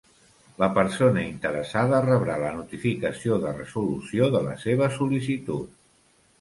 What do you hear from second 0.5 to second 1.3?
La persona